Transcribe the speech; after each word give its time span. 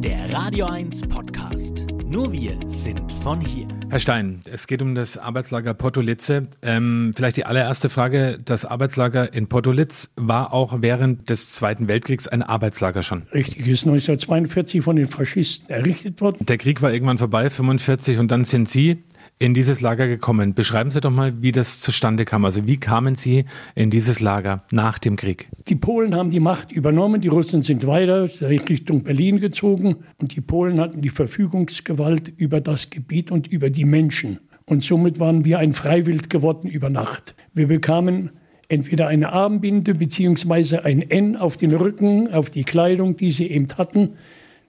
Der 0.00 0.32
Radio 0.32 0.66
1 0.66 1.08
Podcast. 1.08 1.84
Nur 2.04 2.32
wir 2.32 2.56
sind 2.68 3.10
von 3.24 3.40
hier. 3.40 3.66
Herr 3.90 3.98
Stein, 3.98 4.40
es 4.44 4.68
geht 4.68 4.80
um 4.80 4.94
das 4.94 5.18
Arbeitslager 5.18 5.74
Portolitze. 5.74 6.46
Ähm, 6.62 7.12
vielleicht 7.16 7.36
die 7.36 7.44
allererste 7.46 7.90
Frage. 7.90 8.38
Das 8.44 8.64
Arbeitslager 8.64 9.32
in 9.32 9.48
Portolitz 9.48 10.10
war 10.14 10.52
auch 10.52 10.82
während 10.82 11.28
des 11.28 11.50
Zweiten 11.50 11.88
Weltkriegs 11.88 12.28
ein 12.28 12.44
Arbeitslager 12.44 13.02
schon. 13.02 13.24
Richtig, 13.34 13.66
ist 13.66 13.86
1942 13.86 14.82
von 14.82 14.94
den 14.94 15.08
Faschisten 15.08 15.68
errichtet 15.68 16.20
worden. 16.20 16.46
Der 16.46 16.58
Krieg 16.58 16.80
war 16.80 16.92
irgendwann 16.92 17.18
vorbei, 17.18 17.50
45, 17.50 18.18
und 18.18 18.30
dann 18.30 18.44
sind 18.44 18.68
Sie 18.68 19.02
in 19.38 19.54
dieses 19.54 19.80
Lager 19.80 20.08
gekommen. 20.08 20.54
Beschreiben 20.54 20.90
Sie 20.90 21.00
doch 21.00 21.10
mal, 21.10 21.42
wie 21.42 21.52
das 21.52 21.80
zustande 21.80 22.24
kam. 22.24 22.44
Also 22.44 22.66
wie 22.66 22.78
kamen 22.78 23.14
Sie 23.14 23.44
in 23.74 23.90
dieses 23.90 24.20
Lager 24.20 24.64
nach 24.72 24.98
dem 24.98 25.16
Krieg? 25.16 25.48
Die 25.68 25.76
Polen 25.76 26.14
haben 26.14 26.30
die 26.30 26.40
Macht 26.40 26.72
übernommen, 26.72 27.20
die 27.20 27.28
Russen 27.28 27.62
sind 27.62 27.86
weiter 27.86 28.28
Richtung 28.40 29.02
Berlin 29.02 29.38
gezogen 29.38 29.96
und 30.20 30.34
die 30.34 30.40
Polen 30.40 30.80
hatten 30.80 31.02
die 31.02 31.10
Verfügungsgewalt 31.10 32.32
über 32.36 32.60
das 32.60 32.90
Gebiet 32.90 33.30
und 33.30 33.46
über 33.46 33.70
die 33.70 33.84
Menschen. 33.84 34.40
Und 34.66 34.84
somit 34.84 35.18
waren 35.18 35.44
wir 35.44 35.58
ein 35.58 35.72
Freiwild 35.72 36.28
geworden 36.28 36.68
über 36.68 36.90
Nacht. 36.90 37.34
Wir 37.54 37.68
bekamen 37.68 38.30
entweder 38.68 39.06
eine 39.06 39.32
Armbinde 39.32 39.94
beziehungsweise 39.94 40.84
ein 40.84 41.00
N 41.00 41.36
auf 41.36 41.56
den 41.56 41.72
Rücken, 41.72 42.32
auf 42.32 42.50
die 42.50 42.64
Kleidung, 42.64 43.16
die 43.16 43.30
sie 43.30 43.46
eben 43.46 43.68
hatten. 43.78 44.10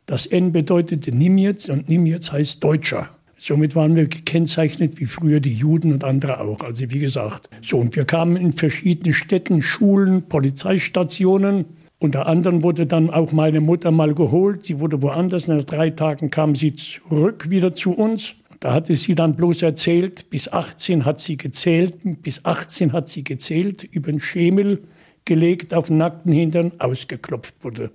Das 0.05 0.25
N 0.25 0.53
bedeutete 0.53 1.11
Nimitz 1.11 1.69
und 1.69 1.89
Nimitz 1.89 2.31
heißt 2.31 2.63
Deutscher. 2.63 3.09
Somit 3.41 3.73
waren 3.73 3.95
wir 3.95 4.07
gekennzeichnet 4.07 4.99
wie 4.99 5.05
früher 5.05 5.39
die 5.39 5.53
Juden 5.53 5.93
und 5.93 6.03
andere 6.03 6.41
auch. 6.41 6.59
Also 6.59 6.91
wie 6.91 6.99
gesagt. 6.99 7.49
So, 7.61 7.77
und 7.77 7.95
wir 7.95 8.03
kamen 8.03 8.35
in 8.35 8.51
verschiedene 8.51 9.13
Städten, 9.13 9.61
Schulen, 9.61 10.23
Polizeistationen. 10.23 11.63
Unter 11.99 12.27
anderem 12.27 12.63
wurde 12.63 12.85
dann 12.85 13.09
auch 13.09 13.31
meine 13.31 13.61
Mutter 13.61 13.91
mal 13.91 14.13
geholt. 14.13 14.65
Sie 14.65 14.81
wurde 14.81 15.01
woanders. 15.01 15.47
Nach 15.47 15.63
drei 15.63 15.89
Tagen 15.89 16.29
kam 16.29 16.53
sie 16.53 16.75
zurück 16.75 17.49
wieder 17.49 17.73
zu 17.73 17.93
uns. 17.93 18.35
Da 18.59 18.73
hatte 18.73 18.97
sie 18.97 19.15
dann 19.15 19.37
bloß 19.37 19.61
erzählt, 19.61 20.29
bis 20.29 20.51
18 20.51 21.05
hat 21.05 21.21
sie 21.21 21.37
gezählt, 21.37 22.21
bis 22.21 22.43
18 22.43 22.91
hat 22.91 23.07
sie 23.07 23.23
gezählt, 23.23 23.85
über 23.85 24.11
den 24.11 24.19
Schemel 24.19 24.83
gelegt, 25.23 25.73
auf 25.73 25.87
den 25.87 25.97
nackten 25.97 26.33
Hintern, 26.33 26.73
ausgeklopft 26.79 27.55
wurde. 27.63 27.89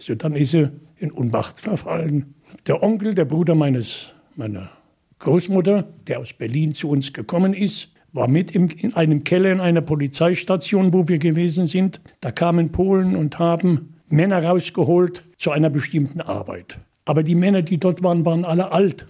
So, 0.00 0.16
dann 0.16 0.34
ist 0.34 0.50
sie 0.50 0.70
in 0.96 1.12
Unmacht 1.12 1.60
verfallen. 1.60 2.34
Der 2.66 2.82
Onkel, 2.82 3.14
der 3.14 3.26
Bruder 3.26 3.54
meines, 3.54 4.06
meiner 4.34 4.70
Großmutter, 5.18 5.84
der 6.06 6.20
aus 6.20 6.32
Berlin 6.32 6.72
zu 6.72 6.88
uns 6.88 7.12
gekommen 7.12 7.54
ist, 7.54 7.88
war 8.12 8.28
mit 8.28 8.52
in 8.52 8.94
einem 8.94 9.24
Keller 9.24 9.52
in 9.52 9.60
einer 9.60 9.80
Polizeistation, 9.80 10.92
wo 10.92 11.08
wir 11.08 11.18
gewesen 11.18 11.66
sind. 11.66 12.00
Da 12.20 12.30
kamen 12.30 12.72
Polen 12.72 13.16
und 13.16 13.38
haben 13.38 13.94
Männer 14.08 14.44
rausgeholt 14.44 15.24
zu 15.36 15.50
einer 15.50 15.70
bestimmten 15.70 16.20
Arbeit. 16.20 16.78
Aber 17.04 17.22
die 17.22 17.34
Männer, 17.34 17.62
die 17.62 17.78
dort 17.78 18.02
waren, 18.02 18.24
waren 18.24 18.44
alle 18.44 18.72
alt. 18.72 19.06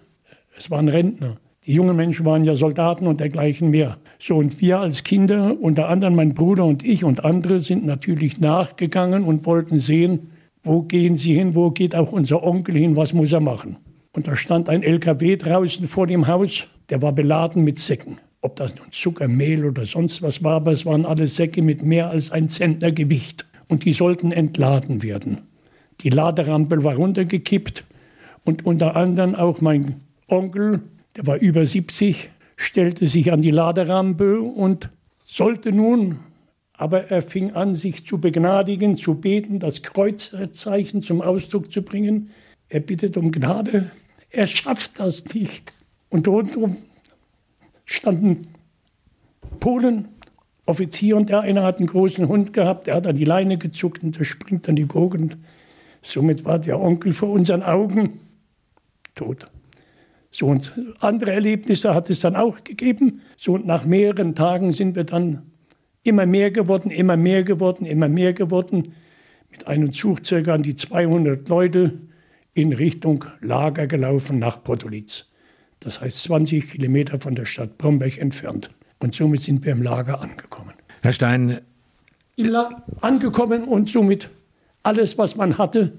Es 0.56 0.70
waren 0.70 0.88
Rentner. 0.88 1.36
Die 1.66 1.74
jungen 1.74 1.96
Menschen 1.96 2.24
waren 2.24 2.44
ja 2.44 2.56
Soldaten 2.56 3.06
und 3.06 3.20
dergleichen 3.20 3.70
mehr. 3.70 3.98
So, 4.18 4.36
und 4.36 4.60
wir 4.60 4.80
als 4.80 5.04
Kinder, 5.04 5.56
unter 5.60 5.88
anderem 5.88 6.16
mein 6.16 6.34
Bruder 6.34 6.64
und 6.64 6.82
ich 6.82 7.04
und 7.04 7.24
andere, 7.24 7.60
sind 7.60 7.84
natürlich 7.84 8.40
nachgegangen 8.40 9.24
und 9.24 9.44
wollten 9.46 9.78
sehen, 9.78 10.30
wo 10.62 10.82
gehen 10.82 11.16
sie 11.16 11.34
hin, 11.34 11.54
wo 11.54 11.70
geht 11.70 11.94
auch 11.94 12.12
unser 12.12 12.42
Onkel 12.42 12.76
hin, 12.76 12.96
was 12.96 13.12
muss 13.12 13.32
er 13.32 13.40
machen. 13.40 13.76
Und 14.18 14.26
da 14.26 14.34
stand 14.34 14.68
ein 14.68 14.82
LKW 14.82 15.36
draußen 15.36 15.86
vor 15.86 16.08
dem 16.08 16.26
Haus, 16.26 16.66
der 16.90 17.00
war 17.02 17.12
beladen 17.12 17.62
mit 17.62 17.78
Säcken. 17.78 18.18
Ob 18.40 18.56
das 18.56 18.74
nun 18.74 18.90
Zucker, 18.90 19.28
Mehl 19.28 19.64
oder 19.64 19.86
sonst 19.86 20.22
was 20.22 20.42
war, 20.42 20.54
aber 20.54 20.72
es 20.72 20.84
waren 20.84 21.06
alle 21.06 21.28
Säcke 21.28 21.62
mit 21.62 21.84
mehr 21.84 22.10
als 22.10 22.32
ein 22.32 22.48
Zentner 22.48 22.90
Gewicht. 22.90 23.46
Und 23.68 23.84
die 23.84 23.92
sollten 23.92 24.32
entladen 24.32 25.04
werden. 25.04 25.42
Die 26.00 26.08
Laderampel 26.08 26.82
war 26.82 26.96
runtergekippt 26.96 27.84
und 28.44 28.66
unter 28.66 28.96
anderem 28.96 29.36
auch 29.36 29.60
mein 29.60 30.00
Onkel, 30.26 30.80
der 31.14 31.28
war 31.28 31.36
über 31.36 31.64
70, 31.64 32.28
stellte 32.56 33.06
sich 33.06 33.30
an 33.30 33.40
die 33.40 33.52
Laderampe 33.52 34.40
und 34.40 34.90
sollte 35.24 35.70
nun, 35.70 36.18
aber 36.72 37.04
er 37.04 37.22
fing 37.22 37.52
an, 37.52 37.76
sich 37.76 38.04
zu 38.04 38.18
begnadigen, 38.18 38.96
zu 38.96 39.14
beten, 39.14 39.60
das 39.60 39.82
Kreuzzeichen 39.82 41.02
zum 41.02 41.22
Ausdruck 41.22 41.70
zu 41.70 41.82
bringen. 41.82 42.30
Er 42.68 42.80
bittet 42.80 43.16
um 43.16 43.30
Gnade, 43.30 43.92
er 44.30 44.46
schafft 44.46 44.98
das 45.00 45.24
nicht. 45.34 45.72
Und 46.10 46.26
rundherum 46.28 46.76
standen 47.84 48.48
Polen, 49.60 50.08
Offizier 50.66 51.16
und 51.16 51.30
der 51.30 51.40
eine 51.40 51.62
hat 51.62 51.78
einen 51.78 51.88
großen 51.88 52.28
Hund 52.28 52.52
gehabt, 52.52 52.86
der 52.86 52.96
hat 52.96 53.06
an 53.06 53.16
die 53.16 53.24
Leine 53.24 53.56
gezuckt 53.56 54.02
und 54.02 54.18
der 54.18 54.24
springt 54.24 54.68
an 54.68 54.76
die 54.76 54.86
Gurken. 54.86 55.36
Somit 56.02 56.44
war 56.44 56.58
der 56.58 56.80
Onkel 56.80 57.12
vor 57.12 57.30
unseren 57.30 57.62
Augen 57.62 58.20
tot. 59.14 59.48
So 60.30 60.46
und 60.46 60.72
andere 61.00 61.32
Erlebnisse 61.32 61.94
hat 61.94 62.10
es 62.10 62.20
dann 62.20 62.36
auch 62.36 62.62
gegeben. 62.64 63.22
So 63.36 63.54
und 63.54 63.66
nach 63.66 63.86
mehreren 63.86 64.34
Tagen 64.34 64.72
sind 64.72 64.94
wir 64.94 65.04
dann 65.04 65.50
immer 66.02 66.26
mehr 66.26 66.50
geworden, 66.50 66.90
immer 66.90 67.16
mehr 67.16 67.42
geworden, 67.42 67.86
immer 67.86 68.08
mehr 68.08 68.34
geworden. 68.34 68.92
Mit 69.50 69.66
einem 69.66 69.92
Zug 69.94 70.24
circa 70.24 70.54
an 70.54 70.62
die 70.62 70.74
200 70.74 71.48
Leute 71.48 71.98
in 72.54 72.72
Richtung 72.72 73.24
Lager 73.40 73.86
gelaufen 73.86 74.38
nach 74.38 74.62
Potolitz. 74.62 75.30
Das 75.80 76.00
heißt 76.00 76.24
20 76.24 76.70
Kilometer 76.70 77.20
von 77.20 77.34
der 77.34 77.44
Stadt 77.44 77.78
Bromberg 77.78 78.18
entfernt. 78.18 78.70
Und 78.98 79.14
somit 79.14 79.42
sind 79.42 79.64
wir 79.64 79.72
im 79.72 79.82
Lager 79.82 80.20
angekommen. 80.20 80.72
Herr 81.02 81.12
Stein. 81.12 81.60
Angekommen 83.00 83.64
und 83.64 83.88
somit 83.88 84.30
alles, 84.82 85.18
was 85.18 85.36
man 85.36 85.58
hatte, 85.58 85.92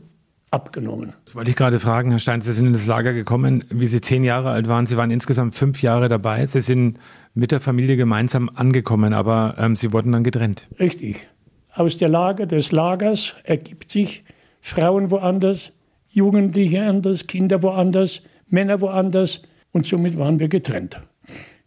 abgenommen. 0.52 1.14
Das 1.26 1.36
wollte 1.36 1.50
ich 1.52 1.56
gerade 1.56 1.80
fragen, 1.80 2.12
Herr 2.12 2.20
Stein. 2.20 2.42
Sie 2.42 2.54
sind 2.54 2.68
in 2.68 2.74
das 2.74 2.86
Lager 2.86 3.14
gekommen, 3.14 3.64
wie 3.70 3.88
Sie 3.88 4.02
zehn 4.02 4.24
Jahre 4.24 4.50
alt 4.50 4.68
waren. 4.68 4.86
Sie 4.86 4.98
waren 4.98 5.12
insgesamt 5.12 5.56
fünf 5.56 5.82
Jahre 5.82 6.10
dabei. 6.10 6.46
Sie 6.46 6.62
sind 6.62 6.98
mit 7.34 7.52
der 7.52 7.60
Familie 7.60 7.98
gemeinsam 7.98 8.50
angekommen, 8.54 9.14
aber 9.14 9.56
ähm, 9.58 9.76
Sie 9.76 9.94
wurden 9.94 10.12
dann 10.12 10.24
getrennt. 10.24 10.68
Richtig. 10.80 11.28
Aus 11.74 11.98
der 11.98 12.10
Lage 12.10 12.48
des 12.48 12.72
Lagers 12.72 13.36
ergibt 13.44 13.92
sich 13.92 14.24
Frauen 14.62 15.12
woanders, 15.12 15.72
Jugendliche 16.10 16.84
anders, 16.84 17.28
Kinder 17.28 17.62
woanders, 17.62 18.22
Männer 18.48 18.82
woanders 18.82 19.42
und 19.72 19.86
somit 19.86 20.18
waren 20.18 20.40
wir 20.40 20.48
getrennt. 20.48 21.00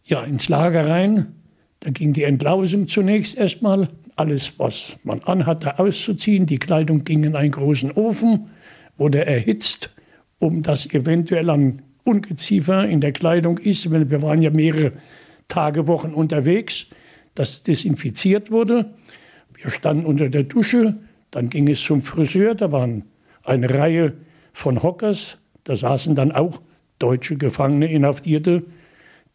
Ja, 0.03 0.23
ins 0.23 0.49
Lager 0.49 0.87
rein, 0.87 1.35
da 1.79 1.91
ging 1.91 2.13
die 2.13 2.23
Entlausung 2.23 2.87
zunächst 2.87 3.37
erstmal, 3.37 3.89
alles, 4.15 4.59
was 4.59 4.97
man 5.03 5.21
anhatte, 5.23 5.79
auszuziehen. 5.79 6.45
Die 6.45 6.59
Kleidung 6.59 7.03
ging 7.03 7.23
in 7.23 7.35
einen 7.35 7.51
großen 7.51 7.91
Ofen, 7.93 8.49
wurde 8.97 9.25
erhitzt, 9.25 9.89
um 10.39 10.61
das 10.61 10.85
eventuell 10.93 11.49
an 11.49 11.81
Ungeziefer 12.03 12.87
in 12.87 13.01
der 13.01 13.13
Kleidung 13.13 13.57
ist, 13.57 13.89
weil 13.91 14.09
wir 14.09 14.21
waren 14.21 14.41
ja 14.41 14.49
mehrere 14.49 14.91
Tage, 15.47 15.87
Wochen 15.87 16.13
unterwegs, 16.13 16.87
das 17.33 17.63
desinfiziert 17.63 18.51
wurde. 18.51 18.93
Wir 19.55 19.71
standen 19.71 20.05
unter 20.05 20.29
der 20.29 20.43
Dusche, 20.43 20.95
dann 21.31 21.49
ging 21.49 21.69
es 21.69 21.81
zum 21.81 22.01
Friseur, 22.01 22.55
da 22.55 22.71
waren 22.71 23.05
eine 23.43 23.69
Reihe 23.69 24.13
von 24.53 24.81
Hockers. 24.81 25.37
Da 25.63 25.75
saßen 25.75 26.15
dann 26.15 26.31
auch 26.31 26.61
deutsche 26.99 27.37
Gefangene, 27.37 27.91
Inhaftierte. 27.91 28.63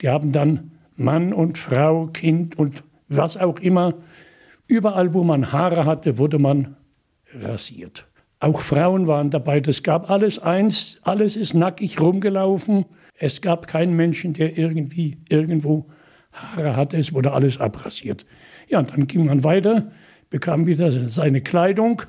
Die 0.01 0.09
haben 0.09 0.33
dann 0.33 0.71
Mann 0.97 1.33
und 1.33 1.59
Frau, 1.59 2.07
Kind 2.07 2.59
und 2.59 2.83
was 3.09 3.37
auch 3.37 3.59
immer. 3.61 3.95
Überall, 4.67 5.15
wo 5.15 5.25
man 5.25 5.53
Haare 5.53 5.85
hatte, 5.85 6.19
wurde 6.19 6.39
man 6.39 6.77
rasiert. 7.35 8.07
Auch 8.41 8.61
Frauen 8.61 9.07
waren 9.07 9.31
dabei. 9.31 9.61
Das 9.61 9.83
gab 9.83 10.11
alles 10.11 10.39
eins. 10.39 10.99
Alles 11.03 11.37
ist 11.37 11.55
nackig 11.55 12.01
rumgelaufen. 12.01 12.85
Es 13.15 13.41
gab 13.41 13.67
keinen 13.67 13.97
Menschen, 13.97 14.33
der 14.33 14.57
irgendwie 14.57 15.19
irgendwo 15.29 15.87
Haare 16.33 16.77
hatte. 16.77 16.97
Es 16.97 17.13
wurde 17.13 17.33
alles 17.33 17.59
abrasiert. 17.59 18.25
Ja, 18.69 18.79
und 18.79 18.93
dann 18.93 19.07
ging 19.07 19.27
man 19.27 19.43
weiter, 19.43 19.91
bekam 20.31 20.67
wieder 20.67 21.09
seine 21.09 21.41
Kleidung 21.41 22.03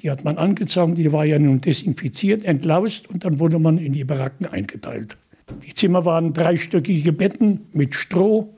die 0.00 0.10
hat 0.10 0.24
man 0.24 0.38
angezogen, 0.38 0.94
die 0.94 1.12
war 1.12 1.24
ja 1.24 1.38
nun 1.38 1.60
desinfiziert, 1.60 2.44
entlaust 2.44 3.08
und 3.08 3.24
dann 3.24 3.38
wurde 3.38 3.58
man 3.58 3.78
in 3.78 3.92
die 3.92 4.04
Baracken 4.04 4.46
eingeteilt. 4.46 5.16
Die 5.66 5.74
Zimmer 5.74 6.04
waren 6.04 6.32
dreistöckige 6.32 7.12
Betten 7.12 7.66
mit 7.72 7.94
Stroh 7.94 8.54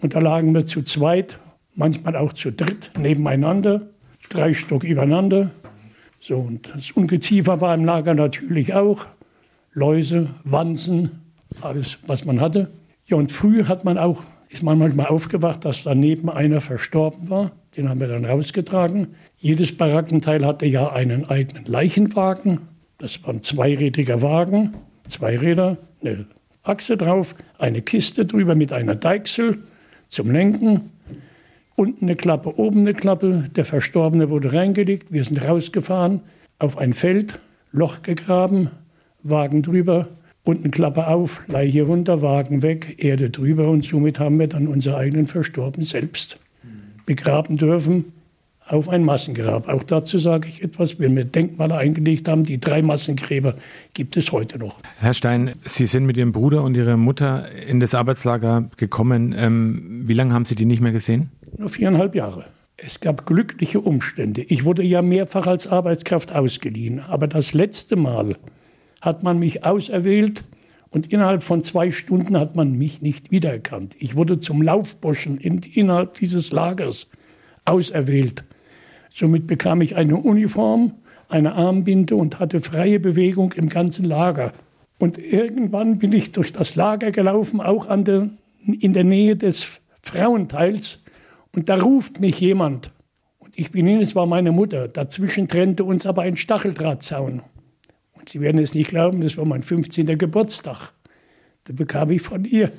und 0.00 0.14
da 0.14 0.20
lagen 0.20 0.54
wir 0.54 0.66
zu 0.66 0.82
zweit, 0.82 1.38
manchmal 1.74 2.16
auch 2.16 2.32
zu 2.32 2.50
dritt 2.50 2.90
nebeneinander, 2.98 3.88
drei 4.28 4.54
Stock 4.54 4.84
übereinander. 4.84 5.50
So, 6.20 6.36
und 6.36 6.72
das 6.74 6.90
Ungeziefer 6.92 7.60
war 7.60 7.74
im 7.74 7.84
Lager 7.84 8.14
natürlich 8.14 8.74
auch. 8.74 9.06
Läuse, 9.74 10.30
Wanzen, 10.44 11.20
alles, 11.60 11.98
was 12.06 12.24
man 12.24 12.40
hatte. 12.40 12.70
Ja, 13.06 13.16
und 13.16 13.30
früh 13.30 13.64
hat 13.64 13.84
man 13.84 13.98
auch, 13.98 14.24
ist 14.48 14.62
man 14.62 14.78
manchmal 14.78 15.06
aufgewacht, 15.06 15.64
dass 15.64 15.82
daneben 15.82 16.30
einer 16.30 16.60
verstorben 16.60 17.28
war. 17.28 17.52
Den 17.76 17.88
haben 17.88 18.00
wir 18.00 18.08
dann 18.08 18.24
rausgetragen. 18.24 19.08
Jedes 19.36 19.76
Barackenteil 19.76 20.46
hatte 20.46 20.66
ja 20.66 20.92
einen 20.92 21.28
eigenen 21.28 21.64
Leichenwagen. 21.64 22.60
Das 22.98 23.22
war 23.24 23.34
ein 23.34 23.42
zweirädiger 23.42 24.22
Wagen, 24.22 24.74
zwei 25.08 25.36
Räder, 25.36 25.78
eine 26.00 26.26
Achse 26.62 26.96
drauf, 26.96 27.34
eine 27.58 27.82
Kiste 27.82 28.24
drüber 28.24 28.54
mit 28.54 28.72
einer 28.72 28.94
Deichsel 28.94 29.58
zum 30.08 30.30
Lenken. 30.30 30.92
Unten 31.76 32.04
eine 32.04 32.16
Klappe, 32.16 32.56
oben 32.58 32.80
eine 32.80 32.94
Klappe. 32.94 33.44
Der 33.56 33.64
Verstorbene 33.64 34.30
wurde 34.30 34.52
reingelegt. 34.52 35.12
Wir 35.12 35.24
sind 35.24 35.42
rausgefahren 35.42 36.20
auf 36.60 36.78
ein 36.78 36.92
Feld, 36.92 37.40
Loch 37.72 38.02
gegraben, 38.02 38.70
Wagen 39.24 39.62
drüber, 39.62 40.08
unten 40.44 40.70
Klappe 40.70 41.08
auf, 41.08 41.42
Leiche 41.48 41.82
runter, 41.82 42.22
Wagen 42.22 42.62
weg, 42.62 43.02
Erde 43.02 43.30
drüber 43.30 43.68
und 43.68 43.84
somit 43.84 44.20
haben 44.20 44.38
wir 44.38 44.46
dann 44.46 44.68
unseren 44.68 44.94
eigenen 44.94 45.26
Verstorbenen 45.26 45.86
selbst 45.86 46.38
begraben 47.06 47.56
dürfen 47.56 48.12
auf 48.66 48.88
ein 48.88 49.04
Massengrab. 49.04 49.68
Auch 49.68 49.82
dazu 49.82 50.18
sage 50.18 50.48
ich 50.48 50.62
etwas, 50.62 50.98
wenn 50.98 51.14
wir 51.14 51.24
Denkmale 51.24 51.76
eingelegt 51.76 52.28
haben, 52.28 52.44
die 52.44 52.58
drei 52.58 52.82
Massengräber 52.82 53.56
gibt 53.92 54.16
es 54.16 54.32
heute 54.32 54.58
noch. 54.58 54.80
Herr 54.98 55.14
Stein, 55.14 55.52
Sie 55.64 55.86
sind 55.86 56.06
mit 56.06 56.16
Ihrem 56.16 56.32
Bruder 56.32 56.62
und 56.62 56.76
Ihrer 56.76 56.96
Mutter 56.96 57.50
in 57.52 57.80
das 57.80 57.94
Arbeitslager 57.94 58.70
gekommen. 58.76 59.34
Ähm, 59.36 60.02
wie 60.06 60.14
lange 60.14 60.32
haben 60.32 60.46
Sie 60.46 60.54
die 60.54 60.64
nicht 60.64 60.80
mehr 60.80 60.92
gesehen? 60.92 61.30
Nur 61.58 61.68
viereinhalb 61.68 62.14
Jahre. 62.14 62.46
Es 62.76 63.00
gab 63.00 63.26
glückliche 63.26 63.80
Umstände. 63.80 64.42
Ich 64.42 64.64
wurde 64.64 64.82
ja 64.82 65.02
mehrfach 65.02 65.46
als 65.46 65.66
Arbeitskraft 65.66 66.34
ausgeliehen, 66.34 67.00
aber 67.00 67.28
das 67.28 67.52
letzte 67.52 67.96
Mal 67.96 68.36
hat 69.00 69.22
man 69.22 69.38
mich 69.38 69.64
auserwählt 69.64 70.44
und 70.94 71.12
innerhalb 71.12 71.42
von 71.42 71.64
zwei 71.64 71.90
Stunden 71.90 72.38
hat 72.38 72.54
man 72.54 72.78
mich 72.78 73.02
nicht 73.02 73.32
wiedererkannt. 73.32 73.96
Ich 73.98 74.14
wurde 74.14 74.38
zum 74.38 74.62
Laufburschen 74.62 75.38
in, 75.38 75.58
innerhalb 75.58 76.14
dieses 76.14 76.52
Lagers 76.52 77.08
auserwählt. 77.64 78.44
Somit 79.10 79.48
bekam 79.48 79.80
ich 79.80 79.96
eine 79.96 80.16
Uniform, 80.16 80.92
eine 81.28 81.54
Armbinde 81.54 82.14
und 82.14 82.38
hatte 82.38 82.60
freie 82.60 83.00
Bewegung 83.00 83.52
im 83.54 83.68
ganzen 83.68 84.04
Lager. 84.04 84.52
Und 85.00 85.18
irgendwann 85.18 85.98
bin 85.98 86.12
ich 86.12 86.30
durch 86.30 86.52
das 86.52 86.76
Lager 86.76 87.10
gelaufen, 87.10 87.60
auch 87.60 87.86
der, 88.04 88.30
in 88.64 88.92
der 88.92 89.04
Nähe 89.04 89.34
des 89.34 89.66
Frauenteils. 90.00 91.02
Und 91.56 91.68
da 91.70 91.74
ruft 91.74 92.20
mich 92.20 92.38
jemand. 92.38 92.92
Und 93.38 93.58
ich 93.58 93.72
bin 93.72 93.88
hin, 93.88 94.00
es 94.00 94.14
war 94.14 94.26
meine 94.26 94.52
Mutter. 94.52 94.86
Dazwischen 94.86 95.48
trennte 95.48 95.82
uns 95.82 96.06
aber 96.06 96.22
ein 96.22 96.36
Stacheldrahtzaun. 96.36 97.42
Sie 98.28 98.40
werden 98.40 98.60
es 98.60 98.74
nicht 98.74 98.88
glauben, 98.88 99.20
das 99.20 99.36
war 99.36 99.44
mein 99.44 99.62
15. 99.62 100.18
Geburtstag. 100.18 100.92
Da 101.64 101.72
bekam 101.72 102.10
ich 102.10 102.22
von 102.22 102.44
ihr 102.44 102.72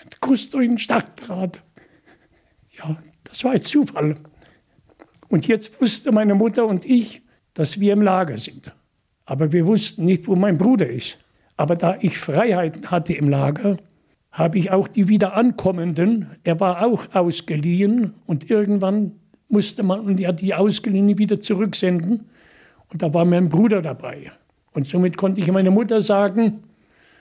einen 0.00 0.20
Kuss 0.20 0.50
durch 0.50 0.68
den 0.68 0.78
Stacheldraht. 0.78 1.62
Ja, 2.72 2.96
das 3.24 3.44
war 3.44 3.52
ein 3.52 3.62
Zufall. 3.62 4.16
Und 5.28 5.46
jetzt 5.46 5.80
wusste 5.80 6.12
meine 6.12 6.34
Mutter 6.34 6.66
und 6.66 6.84
ich, 6.84 7.22
dass 7.54 7.80
wir 7.80 7.92
im 7.92 8.02
Lager 8.02 8.38
sind. 8.38 8.74
Aber 9.24 9.52
wir 9.52 9.66
wussten 9.66 10.04
nicht, 10.04 10.26
wo 10.26 10.36
mein 10.36 10.58
Bruder 10.58 10.88
ist. 10.88 11.18
Aber 11.56 11.76
da 11.76 11.96
ich 12.00 12.18
Freiheiten 12.18 12.90
hatte 12.90 13.14
im 13.14 13.28
Lager, 13.28 13.78
habe 14.32 14.58
ich 14.58 14.72
auch 14.72 14.88
die 14.88 15.08
Wiederankommenden, 15.08 16.26
er 16.42 16.58
war 16.58 16.84
auch 16.84 17.14
ausgeliehen 17.14 18.14
und 18.26 18.50
irgendwann 18.50 19.12
musste 19.48 19.84
man 19.84 20.18
ja 20.18 20.32
die 20.32 20.54
Ausgeliehenen 20.54 21.18
wieder 21.18 21.40
zurücksenden. 21.40 22.26
Und 22.92 23.02
da 23.02 23.12
war 23.12 23.24
mein 23.24 23.48
Bruder 23.48 23.82
dabei. 23.82 24.32
Und 24.72 24.86
somit 24.86 25.16
konnte 25.16 25.40
ich 25.40 25.50
meiner 25.50 25.70
Mutter 25.70 26.00
sagen, 26.00 26.64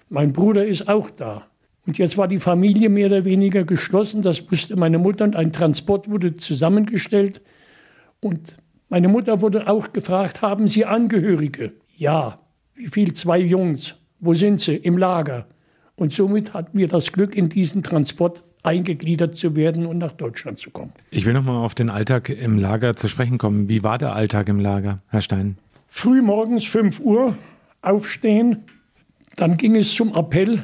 mein 0.10 0.34
Bruder 0.34 0.66
ist 0.66 0.88
auch 0.88 1.10
da. 1.10 1.48
Und 1.86 1.98
jetzt 1.98 2.18
war 2.18 2.28
die 2.28 2.40
Familie 2.40 2.90
mehr 2.90 3.08
oder 3.08 3.26
weniger 3.26 3.64
geschlossen, 3.64 4.22
das 4.22 4.50
wusste 4.50 4.76
meine 4.76 5.00
Mutter 5.00 5.26
und 5.26 5.36
ein 5.36 5.52
Transport 5.52 6.10
wurde 6.10 6.36
zusammengestellt 6.36 7.42
und 8.22 8.56
meine 8.90 9.10
Mutter 9.10 9.42
wurde 9.42 9.68
auch 9.68 9.92
gefragt, 9.92 10.42
haben 10.42 10.68
Sie 10.68 10.86
Angehörige? 10.86 11.74
Ja. 11.98 12.40
Wie 12.76 12.88
viel? 12.88 13.14
Zwei 13.14 13.40
Jungs. 13.40 13.96
Wo 14.20 14.34
sind 14.34 14.62
sie? 14.62 14.76
Im 14.76 14.98
Lager. 14.98 15.48
Und 15.96 16.14
somit 16.14 16.54
hatten 16.54 16.78
wir 16.78 16.88
das 16.88 17.12
Glück, 17.12 17.36
in 17.36 17.50
diesen 17.50 17.84
Transport 17.84 18.44
eingegliedert 18.64 19.36
zu 19.36 19.56
werden 19.56 19.86
und 19.86 19.98
nach 19.98 20.14
Deutschland 20.14 20.58
zu 20.58 20.72
kommen. 20.72 20.94
Ich 21.12 21.26
will 21.26 21.34
nochmal 21.34 21.64
auf 21.64 21.76
den 21.76 21.90
Alltag 21.90 22.30
im 22.30 22.58
Lager 22.58 22.96
zu 22.96 23.08
sprechen 23.08 23.38
kommen. 23.38 23.70
Wie 23.70 23.84
war 23.84 23.98
der 23.98 24.14
Alltag 24.14 24.48
im 24.50 24.60
Lager, 24.60 25.00
Herr 25.10 25.22
Stein? 25.22 25.58
Früh 25.90 26.22
morgens 26.22 26.66
5 26.66 27.02
Uhr 27.02 27.38
aufstehen, 27.82 28.64
dann 29.36 29.58
ging 29.58 29.76
es 29.76 29.94
zum 29.94 30.16
Appell. 30.16 30.64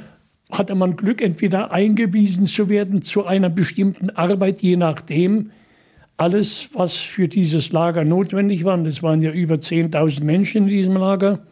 Hatte 0.51 0.73
man 0.73 0.95
Glück, 0.95 1.21
entweder 1.21 1.71
eingewiesen 1.71 2.47
zu 2.47 2.69
werden 2.69 3.03
zu 3.03 3.25
einer 3.25 3.49
bestimmten 3.49 4.09
Arbeit, 4.09 4.61
je 4.61 4.77
nachdem, 4.77 5.51
alles, 6.17 6.69
was 6.73 6.95
für 6.95 7.27
dieses 7.27 7.71
Lager 7.71 8.03
notwendig 8.03 8.65
war, 8.65 8.73
und 8.73 8.85
es 8.87 9.03
waren 9.03 9.21
ja 9.21 9.31
über 9.31 9.55
10.000 9.55 10.23
Menschen 10.23 10.63
in 10.63 10.67
diesem 10.67 10.95
Lager, 10.95 11.45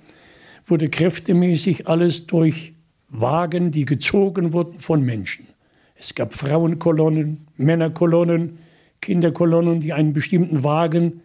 wurde 0.66 0.90
kräftemäßig 0.90 1.88
alles 1.88 2.26
durch 2.26 2.74
Wagen, 3.10 3.72
die 3.72 3.86
gezogen 3.86 4.52
wurden 4.54 4.80
von 4.80 5.04
Menschen. 5.04 5.48
Es 6.00 6.14
gab 6.16 6.34
Frauenkolonnen, 6.34 7.48
Männerkolonnen, 7.56 8.60
Kinderkolonnen, 9.02 9.82
die 9.82 9.94
einen 9.94 10.14
bestimmten 10.14 10.64
Wagen 10.64 11.22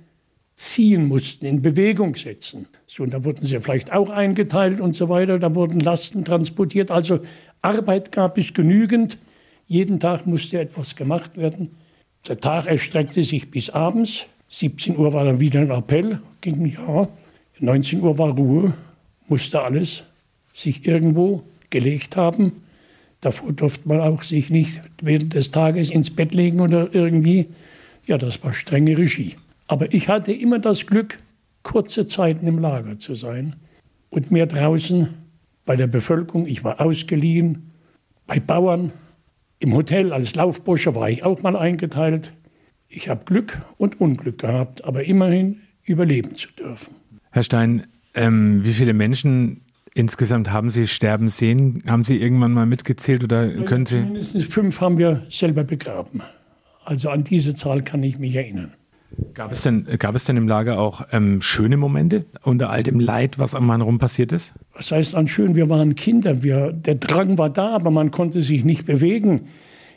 ziehen 0.55 1.09
mussten, 1.09 1.47
in 1.47 1.63
Bewegung 1.63 2.15
setzen. 2.17 2.67
So, 2.87 3.03
und 3.03 3.13
da 3.13 3.25
wurden 3.25 3.47
sie 3.47 3.61
vielleicht 3.61 3.93
auch 3.93 4.11
eingeteilt 4.11 4.81
und 4.81 4.95
so 4.95 5.09
weiter. 5.09 5.39
Da 5.39 5.55
wurden 5.55 5.81
Lasten 5.81 6.25
transportiert. 6.25 6.91
Also 6.91 7.21
Arbeit 7.63 8.13
gab 8.13 8.39
es 8.39 8.55
genügend. 8.55 9.19
Jeden 9.67 10.01
Tag 10.01 10.27
musste 10.27 10.61
etwas 10.61 10.97
gemacht 10.97 11.37
werden. 11.37 11.71
Der 12.29 12.39
Tag 12.39 12.67
erstreckte 12.67 13.23
sich 13.25 13.51
bis 13.51 13.71
abends. 13.71 14.27
17 14.49 14.97
Uhr 14.99 15.13
war 15.13 15.25
dann 15.25 15.41
wieder 15.41 15.61
ein 15.61 15.71
Appell, 15.71 16.21
ging 16.41 16.67
ja. 16.67 17.09
19 17.59 18.03
Uhr 18.03 18.19
war 18.19 18.31
Ruhe, 18.37 18.75
musste 19.29 19.63
alles 19.63 20.05
sich 20.53 20.87
irgendwo 20.87 21.43
gelegt 21.71 22.17
haben. 22.17 22.63
Davor 23.23 23.53
durfte 23.53 23.89
man 23.89 24.01
auch 24.01 24.25
sich 24.25 24.51
nicht 24.51 24.81
während 25.01 25.33
des 25.33 25.53
Tages 25.53 25.91
ins 25.91 26.11
Bett 26.11 26.35
legen 26.35 26.61
oder 26.61 26.93
irgendwie. 26.93 27.47
Ja, 28.05 28.19
das 28.19 28.43
war 28.43 28.53
strenge 28.53 28.99
Regie. 28.99 29.37
Aber 29.69 29.95
ich 29.95 30.09
hatte 30.09 30.33
immer 30.33 30.59
das 30.59 30.87
Glück, 30.87 31.19
kurze 31.63 32.07
Zeiten 32.09 32.47
im 32.47 32.59
Lager 32.59 32.99
zu 32.99 33.15
sein 33.15 33.57
und 34.11 34.33
mehr 34.33 34.47
draußen 34.47 35.09
bei 35.65 35.77
der 35.77 35.87
Bevölkerung. 35.87 36.47
Ich 36.47 36.65
war 36.65 36.81
ausgeliehen, 36.81 37.71
bei 38.27 38.41
Bauern, 38.41 38.93
im 39.61 39.75
Hotel 39.75 40.13
als 40.13 40.35
Laufbursche 40.35 40.97
war 40.97 41.09
ich 41.09 41.23
auch 41.23 41.43
mal 41.43 41.57
eingeteilt. 41.57 42.33
Ich 42.89 43.09
habe 43.09 43.25
Glück 43.25 43.63
und 43.79 44.01
Unglück 44.01 44.39
gehabt, 44.39 44.85
aber 44.85 45.05
immerhin 45.05 45.61
überleben 45.85 46.35
zu 46.35 46.49
dürfen. 46.59 46.97
Herr 47.31 47.45
Stein, 47.45 47.87
ähm, 48.15 48.65
wie 48.65 48.73
viele 48.73 48.93
Menschen 48.93 49.61
insgesamt 49.95 50.51
haben 50.51 50.71
Sie 50.71 50.87
sterben 50.87 51.29
sehen? 51.29 51.83
Haben 51.87 52.05
Sie 52.05 52.17
irgendwann 52.17 52.53
mal 52.53 52.67
mitgezählt 52.67 53.25
oder 53.25 53.49
können 53.49 53.87
Sie? 53.87 54.01
Mindestens 54.01 54.47
fünf 54.47 54.81
haben 54.81 54.99
wir 54.99 55.27
selber 55.29 55.65
begraben. 55.65 56.23
Also 56.85 57.11
an 57.11 57.25
diese 57.25 57.55
Zahl 57.55 57.83
kann 57.83 58.03
ich 58.03 58.19
mich 58.19 58.35
erinnern. 58.35 58.75
Gab 59.35 59.53
es 59.53 59.63
denn, 59.63 59.87
gab 59.99 60.15
es 60.15 60.25
denn 60.25 60.37
im 60.37 60.49
Lager 60.49 60.79
auch 60.79 61.07
ähm, 61.13 61.43
schöne 61.43 61.77
Momente 61.77 62.25
unter 62.43 62.71
all 62.71 62.83
dem 62.83 62.99
Leid, 62.99 63.39
was 63.39 63.55
am 63.55 63.67
Mann 63.67 63.81
rum 63.81 63.99
passiert 63.99 64.33
ist? 64.33 64.55
Was 64.75 64.91
heißt 64.91 65.15
an 65.15 65.29
schön? 65.29 65.55
Wir 65.55 65.69
waren 65.69 65.95
Kinder. 65.95 66.43
Wir, 66.43 66.73
der 66.73 66.95
Drang 66.95 67.39
war 67.39 67.51
da, 67.51 67.75
aber 67.75 67.91
man 67.91 68.11
konnte 68.11 68.43
sich 68.43 68.65
nicht 68.65 68.87
bewegen. 68.87 69.49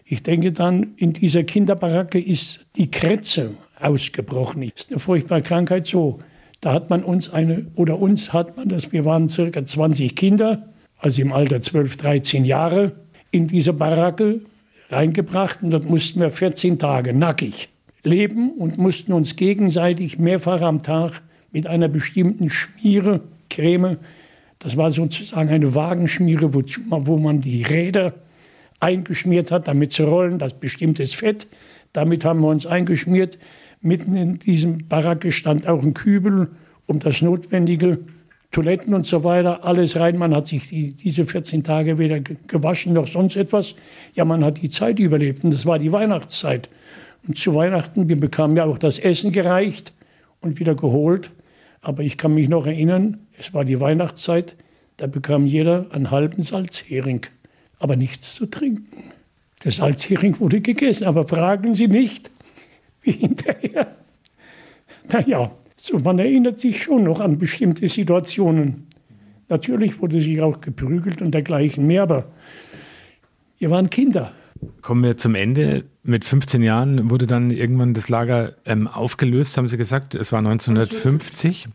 Ich 0.03 0.21
denke 0.21 0.51
dann, 0.51 0.93
in 0.97 1.13
dieser 1.13 1.43
Kinderbaracke 1.43 2.19
ist 2.19 2.65
die 2.75 2.91
Kretze 2.91 3.51
ausgebrochen. 3.79 4.61
Das 4.61 4.85
ist 4.85 4.91
eine 4.91 4.99
furchtbare 4.99 5.41
Krankheit 5.41 5.87
so. 5.87 6.19
Da 6.61 6.73
hat 6.73 6.89
man 6.89 7.03
uns 7.03 7.31
eine, 7.31 7.67
oder 7.75 7.99
uns 7.99 8.33
hat 8.33 8.57
man 8.57 8.69
das, 8.69 8.91
wir 8.91 9.05
waren 9.05 9.29
circa 9.29 9.65
20 9.65 10.15
Kinder, 10.15 10.69
also 10.97 11.21
im 11.21 11.31
Alter 11.31 11.61
12, 11.61 11.97
13 11.97 12.45
Jahre, 12.45 12.93
in 13.31 13.47
diese 13.47 13.73
Baracke 13.73 14.41
reingebracht 14.89 15.61
und 15.61 15.71
dort 15.71 15.89
mussten 15.89 16.19
wir 16.19 16.31
14 16.31 16.79
Tage 16.79 17.13
nackig 17.13 17.69
leben 18.03 18.51
und 18.51 18.77
mussten 18.77 19.13
uns 19.13 19.35
gegenseitig 19.35 20.19
mehrfach 20.19 20.61
am 20.61 20.83
Tag 20.83 21.21
mit 21.51 21.67
einer 21.67 21.87
bestimmten 21.87 22.49
Schmiere, 22.49 23.21
Creme, 23.49 23.97
das 24.59 24.77
war 24.77 24.91
sozusagen 24.91 25.49
eine 25.49 25.75
Wagenschmiere, 25.75 26.53
wozu 26.53 26.81
wo 26.89 27.17
man 27.17 27.41
die 27.41 27.63
Räder 27.63 28.13
eingeschmiert 28.79 29.51
hat, 29.51 29.67
damit 29.67 29.93
sie 29.93 30.03
rollen, 30.03 30.39
das 30.39 30.53
bestimmtes 30.53 31.13
Fett. 31.13 31.47
Damit 31.93 32.25
haben 32.25 32.41
wir 32.41 32.47
uns 32.47 32.65
eingeschmiert. 32.65 33.37
Mitten 33.81 34.15
in 34.15 34.39
diesem 34.39 34.87
Baracke 34.87 35.31
stand 35.31 35.67
auch 35.67 35.83
ein 35.83 35.93
Kübel, 35.93 36.49
um 36.87 36.99
das 36.99 37.21
notwendige 37.21 37.99
Toiletten 38.51 38.93
und 38.93 39.05
so 39.05 39.23
weiter, 39.23 39.65
alles 39.65 39.97
rein. 39.97 40.17
Man 40.17 40.33
hat 40.33 40.47
sich 40.47 40.69
die, 40.69 40.93
diese 40.93 41.25
14 41.25 41.63
Tage 41.63 41.97
weder 41.97 42.21
gewaschen 42.21 42.93
noch 42.93 43.07
sonst 43.07 43.35
etwas. 43.35 43.75
Ja, 44.13 44.23
man 44.23 44.45
hat 44.45 44.61
die 44.61 44.69
Zeit 44.69 44.99
überlebt 44.99 45.43
und 45.43 45.53
das 45.53 45.65
war 45.65 45.77
die 45.77 45.91
Weihnachtszeit. 45.91 46.69
Und 47.27 47.37
zu 47.37 47.53
Weihnachten, 47.53 48.07
wir 48.07 48.19
bekamen 48.19 48.55
ja 48.55 48.65
auch 48.65 48.77
das 48.77 48.97
Essen 48.99 49.31
gereicht 49.31 49.93
und 50.41 50.59
wieder 50.59 50.75
geholt. 50.75 51.31
Aber 51.81 52.03
ich 52.03 52.17
kann 52.17 52.33
mich 52.33 52.47
noch 52.47 52.65
erinnern, 52.65 53.17
es 53.37 53.53
war 53.53 53.65
die 53.65 53.79
Weihnachtszeit, 53.79 54.55
da 54.97 55.07
bekam 55.07 55.45
jeder 55.45 55.87
einen 55.91 56.09
halben 56.09 56.41
Salzhering, 56.41 57.25
aber 57.79 57.95
nichts 57.95 58.35
zu 58.35 58.45
trinken. 58.45 59.11
Der 59.63 59.71
Salzhering 59.71 60.39
wurde 60.39 60.61
gegessen, 60.61 61.05
aber 61.05 61.27
fragen 61.27 61.75
Sie 61.75 61.87
nicht, 61.87 62.31
wie 63.05 63.11
hinterher. 63.11 63.95
Naja, 65.11 65.51
so 65.77 65.99
man 65.99 66.19
erinnert 66.19 66.59
sich 66.59 66.81
schon 66.81 67.03
noch 67.03 67.19
an 67.19 67.37
bestimmte 67.37 67.87
Situationen. 67.87 68.87
Natürlich 69.49 70.01
wurde 70.01 70.21
sich 70.21 70.41
auch 70.41 70.61
geprügelt 70.61 71.21
und 71.21 71.31
dergleichen 71.31 71.85
mehr, 71.85 72.03
aber 72.03 72.31
wir 73.59 73.69
waren 73.69 73.89
Kinder. 73.89 74.31
Kommen 74.81 75.03
wir 75.03 75.17
zum 75.17 75.35
Ende. 75.35 75.85
Mit 76.03 76.25
15 76.25 76.63
Jahren 76.63 77.09
wurde 77.09 77.27
dann 77.27 77.51
irgendwann 77.51 77.93
das 77.93 78.09
Lager 78.09 78.53
ähm, 78.65 78.87
aufgelöst, 78.87 79.57
haben 79.57 79.67
Sie 79.67 79.77
gesagt. 79.77 80.15
Es 80.15 80.31
war 80.31 80.39
1950. 80.39 81.67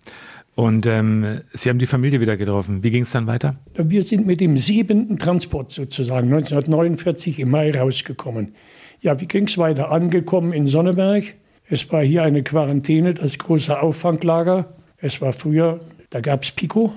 Und 0.56 0.86
ähm, 0.86 1.40
Sie 1.52 1.68
haben 1.68 1.78
die 1.78 1.86
Familie 1.86 2.20
wieder 2.20 2.36
getroffen. 2.36 2.82
Wie 2.82 2.90
ging 2.90 3.04
es 3.04 3.12
dann 3.12 3.26
weiter? 3.26 3.56
Wir 3.74 4.02
sind 4.02 4.26
mit 4.26 4.40
dem 4.40 4.56
siebenten 4.56 5.18
Transport 5.18 5.70
sozusagen 5.70 6.32
1949 6.32 7.38
im 7.38 7.50
Mai 7.50 7.70
rausgekommen. 7.70 8.54
Ja, 9.02 9.18
wie 9.20 9.26
ging 9.26 9.46
es 9.46 9.56
weiter? 9.56 9.90
Angekommen 9.90 10.52
in 10.52 10.68
Sonneberg. 10.68 11.24
Es 11.68 11.90
war 11.90 12.02
hier 12.02 12.22
eine 12.22 12.42
Quarantäne, 12.42 13.14
das 13.14 13.38
große 13.38 13.80
Auffanglager. 13.80 14.74
Es 14.98 15.20
war 15.22 15.32
früher, 15.32 15.80
da 16.10 16.20
gab 16.20 16.42
es 16.44 16.52
Pico, 16.52 16.92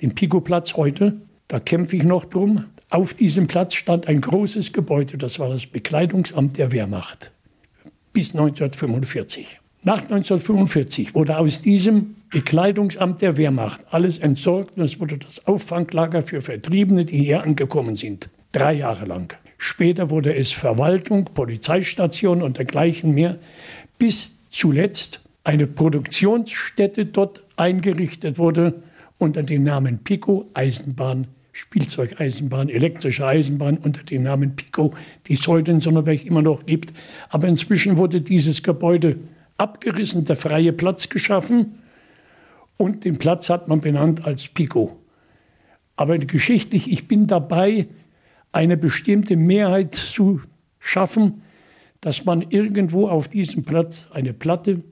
den 0.00 0.14
Pico-Platz 0.14 0.76
heute. 0.76 1.16
Da 1.48 1.58
kämpfe 1.58 1.96
ich 1.96 2.04
noch 2.04 2.24
drum. 2.24 2.66
Auf 2.90 3.14
diesem 3.14 3.48
Platz 3.48 3.74
stand 3.74 4.06
ein 4.06 4.20
großes 4.20 4.72
Gebäude, 4.72 5.18
das 5.18 5.38
war 5.38 5.48
das 5.48 5.66
Bekleidungsamt 5.66 6.56
der 6.58 6.70
Wehrmacht 6.72 7.32
bis 8.12 8.30
1945. 8.30 9.60
Nach 9.82 10.02
1945 10.02 11.14
wurde 11.14 11.38
aus 11.38 11.62
diesem 11.62 12.16
Bekleidungsamt 12.30 13.22
der 13.22 13.36
Wehrmacht 13.36 13.80
alles 13.90 14.18
entsorgt 14.18 14.76
und 14.76 14.84
es 14.84 15.00
wurde 15.00 15.18
das 15.18 15.46
Auffanglager 15.46 16.22
für 16.22 16.42
Vertriebene, 16.42 17.04
die 17.04 17.18
hier 17.18 17.42
angekommen 17.42 17.96
sind, 17.96 18.28
drei 18.52 18.74
Jahre 18.74 19.06
lang. 19.06 19.36
Später 19.62 20.08
wurde 20.08 20.34
es 20.34 20.52
Verwaltung, 20.52 21.26
Polizeistation 21.26 22.40
und 22.40 22.56
dergleichen 22.56 23.12
mehr, 23.14 23.38
bis 23.98 24.32
zuletzt 24.48 25.20
eine 25.44 25.66
Produktionsstätte 25.66 27.04
dort 27.04 27.42
eingerichtet 27.56 28.38
wurde 28.38 28.82
unter 29.18 29.42
dem 29.42 29.62
Namen 29.62 29.98
Pico 29.98 30.48
Eisenbahn 30.54 31.26
Spielzeugeisenbahn, 31.52 32.70
elektrische 32.70 33.26
Eisenbahn 33.26 33.76
unter 33.76 34.02
dem 34.02 34.22
Namen 34.22 34.56
Pico, 34.56 34.94
die 35.26 35.34
es 35.34 35.46
heute 35.46 35.72
in 35.72 35.82
Sonneberg 35.82 36.24
immer 36.24 36.40
noch 36.40 36.64
gibt. 36.64 36.94
Aber 37.28 37.46
inzwischen 37.46 37.98
wurde 37.98 38.22
dieses 38.22 38.62
Gebäude 38.62 39.18
abgerissen, 39.58 40.24
der 40.24 40.36
freie 40.36 40.72
Platz 40.72 41.10
geschaffen 41.10 41.80
und 42.78 43.04
den 43.04 43.18
Platz 43.18 43.50
hat 43.50 43.68
man 43.68 43.82
benannt 43.82 44.24
als 44.24 44.48
Pico. 44.48 44.96
Aber 45.96 46.16
geschichtlich, 46.16 46.90
ich 46.90 47.08
bin 47.08 47.26
dabei, 47.26 47.88
eine 48.52 48.76
bestimmte 48.76 49.36
Mehrheit 49.36 49.94
zu 49.94 50.40
schaffen, 50.78 51.42
dass 52.00 52.24
man 52.24 52.42
irgendwo 52.42 53.08
auf 53.08 53.28
diesem 53.28 53.64
Platz 53.64 54.08
eine 54.12 54.32
Platte, 54.32 54.82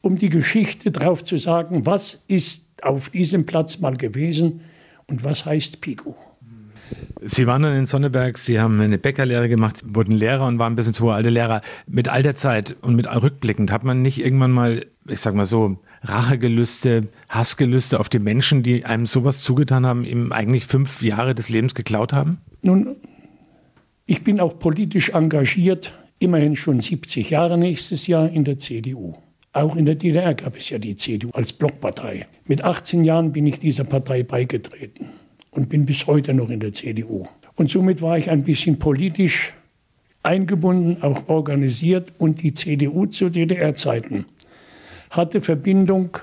um 0.00 0.16
die 0.16 0.30
Geschichte 0.30 0.90
drauf 0.90 1.24
zu 1.24 1.36
sagen, 1.36 1.84
was 1.84 2.22
ist 2.28 2.64
auf 2.82 3.10
diesem 3.10 3.44
Platz 3.44 3.78
mal 3.78 3.96
gewesen, 3.96 4.62
und 5.10 5.24
was 5.24 5.44
heißt 5.44 5.80
Pico? 5.80 6.16
Sie 7.22 7.46
waren 7.46 7.62
dann 7.62 7.76
in 7.76 7.86
Sonneberg, 7.86 8.38
Sie 8.38 8.60
haben 8.60 8.80
eine 8.80 8.98
Bäckerlehre 8.98 9.48
gemacht, 9.48 9.82
wurden 9.86 10.12
Lehrer 10.12 10.46
und 10.46 10.58
waren 10.58 10.72
ein 10.72 10.76
bisschen 10.76 10.94
zu 10.94 11.10
alte 11.10 11.28
Lehrer. 11.28 11.60
Mit 11.86 12.08
all 12.08 12.22
der 12.22 12.36
Zeit 12.36 12.76
und 12.80 12.96
mit 12.96 13.06
rückblickend 13.06 13.70
hat 13.70 13.84
man 13.84 14.00
nicht 14.00 14.24
irgendwann 14.24 14.50
mal, 14.50 14.86
ich 15.06 15.20
sag 15.20 15.34
mal 15.34 15.46
so, 15.46 15.78
Rachegelüste, 16.02 17.08
Hassgelüste 17.28 18.00
auf 18.00 18.08
die 18.08 18.18
Menschen, 18.18 18.62
die 18.62 18.86
einem 18.86 19.04
sowas 19.04 19.42
zugetan 19.42 19.84
haben, 19.84 20.04
ihm 20.04 20.32
eigentlich 20.32 20.66
fünf 20.66 21.02
Jahre 21.02 21.34
des 21.34 21.50
Lebens 21.50 21.74
geklaut 21.74 22.14
haben? 22.14 22.38
Nun, 22.62 22.96
ich 24.06 24.24
bin 24.24 24.40
auch 24.40 24.58
politisch 24.58 25.10
engagiert, 25.10 25.92
immerhin 26.18 26.56
schon 26.56 26.80
70 26.80 27.28
Jahre 27.28 27.58
nächstes 27.58 28.06
Jahr 28.06 28.30
in 28.30 28.44
der 28.44 28.58
CDU. 28.58 29.12
Auch 29.52 29.76
in 29.76 29.84
der 29.84 29.96
DDR 29.96 30.34
gab 30.34 30.56
es 30.56 30.70
ja 30.70 30.78
die 30.78 30.96
CDU 30.96 31.30
als 31.32 31.52
Blockpartei. 31.52 32.26
Mit 32.46 32.62
18 32.64 33.04
Jahren 33.04 33.32
bin 33.32 33.46
ich 33.46 33.58
dieser 33.58 33.84
Partei 33.84 34.22
beigetreten 34.22 35.10
und 35.50 35.68
bin 35.68 35.86
bis 35.86 36.06
heute 36.06 36.34
noch 36.34 36.50
in 36.50 36.60
der 36.60 36.72
CDU. 36.72 37.26
Und 37.56 37.70
somit 37.70 38.02
war 38.02 38.18
ich 38.18 38.30
ein 38.30 38.42
bisschen 38.42 38.78
politisch 38.78 39.52
eingebunden, 40.22 41.02
auch 41.02 41.28
organisiert. 41.28 42.12
Und 42.18 42.42
die 42.42 42.54
CDU 42.54 43.06
zu 43.06 43.30
DDR-Zeiten 43.30 44.26
hatte 45.10 45.40
Verbindung 45.40 46.18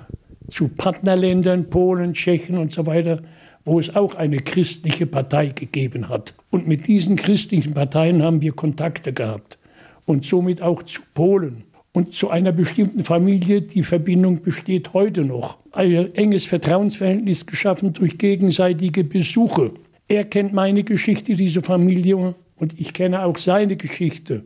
zu 0.50 0.69
Partnerländern, 0.69 1.69
Polen, 1.69 2.13
Tschechien 2.13 2.57
und 2.57 2.72
so 2.72 2.86
weiter, 2.86 3.22
wo 3.65 3.79
es 3.79 3.96
auch 3.96 4.15
eine 4.15 4.38
christliche 4.38 5.05
Partei 5.05 5.48
gegeben 5.48 6.07
hat. 6.07 6.34
Und 6.50 6.67
mit 6.67 6.88
diesen 6.88 7.17
christlichen 7.17 7.74
Parteien 7.74 8.24
haben 8.24 8.41
wir 8.41 8.53
Kontakte 8.53 9.12
gehabt 9.12 9.57
und 10.05 10.25
somit 10.25 10.62
auch 10.62 10.84
zu 10.84 11.01
Polen 11.13 11.65
und 11.91 12.13
zu 12.13 12.29
einer 12.29 12.53
bestimmten 12.53 13.03
Familie. 13.03 13.62
Die 13.62 13.84
Verbindung 13.84 14.41
besteht 14.41 14.93
heute 14.93 15.25
noch. 15.25 15.57
Ein 15.77 16.15
enges 16.15 16.48
Vertrauensverhältnis 16.48 17.46
geschaffen 17.46 17.93
durch 17.93 18.17
gegenseitige 18.17 19.03
Besuche. 19.03 19.74
Er 20.07 20.24
kennt 20.24 20.51
meine 20.51 20.84
Geschichte, 20.84 21.36
diese 21.36 21.62
Familie, 21.62 22.34
und 22.55 22.81
ich 22.81 22.93
kenne 22.93 23.24
auch 23.24 23.38
seine 23.38 23.77
Geschichte. 23.77 24.43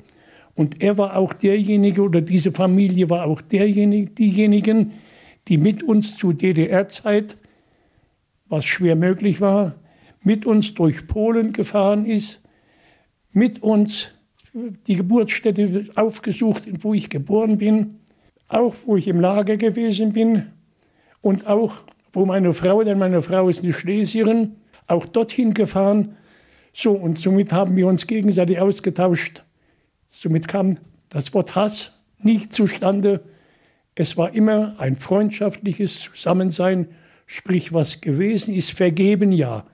Und 0.56 0.84
er 0.84 0.98
war 0.98 1.16
auch 1.16 1.32
derjenige, 1.32 2.02
oder 2.02 2.20
diese 2.20 2.52
Familie 2.52 3.10
war 3.10 3.28
auch 3.28 3.40
derjenige, 3.40 4.12
diejenigen, 4.12 4.92
die 5.48 5.58
mit 5.58 5.84
uns 5.84 6.18
zu 6.18 6.34
DDR-Zeit, 6.34 7.38
was 8.50 8.66
schwer 8.66 8.98
möglich 8.98 9.40
war, 9.40 9.76
mit 10.26 10.46
uns 10.46 10.74
durch 10.74 11.08
Polen 11.08 11.54
gefahren 11.54 12.06
ist, 12.06 12.42
mit 13.32 13.64
uns 13.64 14.10
die 14.54 14.98
Geburtsstätte 14.98 15.86
aufgesucht, 15.96 16.64
wo 16.82 16.94
ich 16.94 17.10
geboren 17.10 17.58
bin, 17.58 18.02
auch 18.50 18.76
wo 18.86 18.98
ich 18.98 19.08
im 19.08 19.22
Lager 19.22 19.56
gewesen 19.56 20.12
bin 20.12 20.48
und 21.22 21.48
auch 21.48 21.84
wo 22.14 22.26
meine 22.26 22.54
Frau, 22.54 22.84
denn 22.84 23.00
meine 23.00 23.22
Frau 23.22 23.50
ist 23.50 23.64
eine 23.64 23.74
Schlesierin, 23.74 24.56
auch 24.88 25.06
dorthin 25.06 25.54
gefahren. 25.54 26.16
So, 26.74 26.92
und 26.92 27.20
somit 27.20 27.54
haben 27.54 27.76
wir 27.76 27.88
uns 27.88 28.08
gegenseitig 28.08 28.60
ausgetauscht. 28.60 29.44
Somit 30.08 30.48
kam 30.48 30.76
das 31.10 31.34
Wort 31.34 31.56
Hass 31.56 31.98
nicht 32.20 32.54
zustande. 32.54 33.22
Es 33.96 34.18
war 34.18 34.34
immer 34.34 34.76
ein 34.78 34.96
freundschaftliches 34.96 36.10
Zusammensein, 36.14 36.88
sprich 37.26 37.74
was 37.74 38.02
gewesen 38.02 38.54
ist, 38.54 38.72
vergeben 38.72 39.32
ja, 39.32 39.66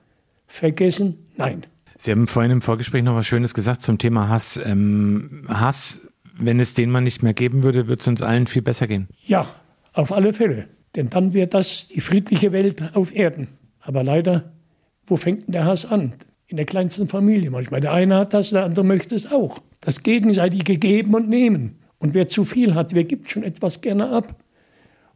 vergessen 0.46 1.26
nein. 1.36 1.66
Sie 1.96 2.12
haben 2.12 2.28
vorhin 2.28 2.52
im 2.52 2.62
Vorgespräch 2.62 3.02
noch 3.02 3.16
was 3.16 3.26
Schönes 3.26 3.54
gesagt 3.54 3.82
zum 3.82 3.98
Thema 3.98 4.28
Hass. 4.28 4.58
Ähm, 4.64 5.44
Hass, 5.48 6.00
wenn 6.38 6.60
es 6.60 6.74
den 6.74 6.90
man 6.90 7.02
nicht 7.02 7.24
mehr 7.24 7.34
geben 7.34 7.64
würde, 7.64 7.88
würde 7.88 8.00
es 8.00 8.06
uns 8.06 8.22
allen 8.22 8.46
viel 8.46 8.62
besser 8.62 8.86
gehen. 8.86 9.08
Ja, 9.26 9.52
auf 9.92 10.12
alle 10.12 10.32
Fälle. 10.32 10.68
Denn 10.98 11.10
dann 11.10 11.32
wäre 11.32 11.46
das 11.46 11.86
die 11.86 12.00
friedliche 12.00 12.50
Welt 12.50 12.82
auf 12.94 13.14
Erden. 13.14 13.46
Aber 13.78 14.02
leider, 14.02 14.52
wo 15.06 15.16
fängt 15.16 15.46
denn 15.46 15.52
der 15.52 15.64
Hass 15.64 15.86
an? 15.86 16.14
In 16.48 16.56
der 16.56 16.66
kleinsten 16.66 17.06
Familie 17.06 17.52
manchmal. 17.52 17.80
Der 17.80 17.92
eine 17.92 18.16
hat 18.16 18.34
das, 18.34 18.50
der 18.50 18.64
andere 18.64 18.84
möchte 18.84 19.14
es 19.14 19.30
auch. 19.30 19.60
Das 19.80 20.02
gegenseitige 20.02 20.76
Geben 20.76 21.14
und 21.14 21.28
Nehmen. 21.28 21.78
Und 22.00 22.14
wer 22.14 22.26
zu 22.26 22.44
viel 22.44 22.74
hat, 22.74 22.94
wer 22.94 23.04
gibt 23.04 23.30
schon 23.30 23.44
etwas 23.44 23.80
gerne 23.80 24.08
ab. 24.08 24.42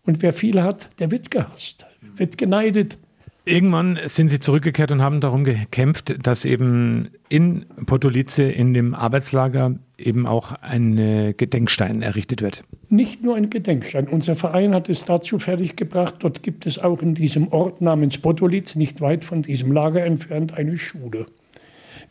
Und 0.04 0.22
wer 0.22 0.32
viel 0.32 0.62
hat, 0.62 0.88
der 1.00 1.10
wird 1.10 1.32
gehasst, 1.32 1.84
wird 2.14 2.38
geneidet, 2.38 2.96
Irgendwann 3.44 3.98
sind 4.06 4.28
sie 4.28 4.38
zurückgekehrt 4.38 4.92
und 4.92 5.02
haben 5.02 5.20
darum 5.20 5.42
gekämpft, 5.42 6.14
dass 6.24 6.44
eben 6.44 7.10
in 7.28 7.66
Potolice, 7.86 8.44
in 8.44 8.72
dem 8.72 8.94
Arbeitslager, 8.94 9.74
eben 9.98 10.26
auch 10.26 10.52
ein 10.60 11.34
Gedenkstein 11.36 12.02
errichtet 12.02 12.40
wird. 12.40 12.62
Nicht 12.88 13.24
nur 13.24 13.34
ein 13.34 13.50
Gedenkstein. 13.50 14.06
Unser 14.06 14.36
Verein 14.36 14.74
hat 14.74 14.88
es 14.88 15.04
dazu 15.04 15.40
fertiggebracht. 15.40 16.16
Dort 16.20 16.42
gibt 16.44 16.66
es 16.66 16.78
auch 16.78 17.02
in 17.02 17.14
diesem 17.14 17.48
Ort 17.48 17.80
namens 17.80 18.18
Potolice, 18.18 18.78
nicht 18.78 19.00
weit 19.00 19.24
von 19.24 19.42
diesem 19.42 19.72
Lager 19.72 20.04
entfernt, 20.04 20.54
eine 20.56 20.78
Schule. 20.78 21.26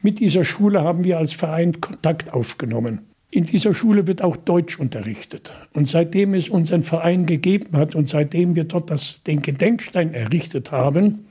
Mit 0.02 0.20
dieser 0.20 0.44
Schule 0.44 0.82
haben 0.82 1.04
wir 1.04 1.18
als 1.18 1.32
Verein 1.32 1.80
Kontakt 1.80 2.34
aufgenommen. 2.34 3.11
In 3.34 3.46
dieser 3.46 3.74
Schule 3.74 4.08
wird 4.08 4.22
auch 4.22 4.36
Deutsch 4.36 4.78
unterrichtet. 4.78 5.54
Und 5.72 5.88
seitdem 5.88 6.34
es 6.34 6.50
unseren 6.50 6.84
Verein 6.84 7.26
gegeben 7.26 7.78
hat 7.78 7.96
und 7.96 8.10
seitdem 8.10 8.56
wir 8.56 8.66
dort 8.66 8.90
das, 8.90 9.24
den 9.24 9.42
Gedenkstein 9.42 10.14
errichtet 10.14 10.72
haben, 10.72 11.28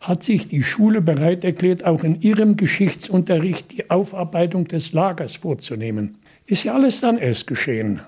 hat 0.00 0.24
sich 0.24 0.48
die 0.48 0.64
Schule 0.64 1.00
bereit 1.00 1.44
erklärt, 1.44 1.84
auch 1.84 2.02
in 2.02 2.20
ihrem 2.22 2.56
Geschichtsunterricht 2.56 3.70
die 3.70 3.88
Aufarbeitung 3.88 4.66
des 4.66 4.92
Lagers 4.92 5.36
vorzunehmen. 5.36 6.18
Ist 6.46 6.64
ja 6.64 6.74
alles 6.74 7.00
dann 7.00 7.18
erst 7.18 7.46
geschehen. 7.46 8.00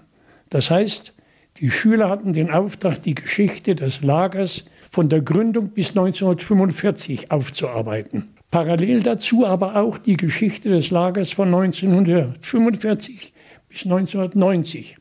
Das 0.50 0.72
heißt, 0.72 1.14
die 1.58 1.70
Schüler 1.70 2.08
hatten 2.10 2.32
den 2.32 2.50
Auftrag, 2.50 3.00
die 3.02 3.14
Geschichte 3.14 3.76
des 3.76 4.02
Lagers 4.02 4.64
von 4.90 5.08
der 5.08 5.20
Gründung 5.20 5.68
bis 5.68 5.90
1945 5.90 7.30
aufzuarbeiten. 7.30 8.33
Parallel 8.54 9.02
dazu 9.02 9.44
aber 9.44 9.74
auch 9.74 9.98
die 9.98 10.16
Geschichte 10.16 10.68
des 10.68 10.92
Lagers 10.92 11.32
von 11.32 11.52
1945 11.52 13.32
bis 13.68 13.82
1990. 13.82 14.96